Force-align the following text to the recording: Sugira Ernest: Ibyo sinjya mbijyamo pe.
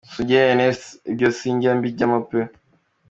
Sugira 0.13 0.43
Ernest: 0.51 0.83
Ibyo 1.11 1.27
sinjya 1.37 1.71
mbijyamo 1.77 2.19
pe. 2.29 2.39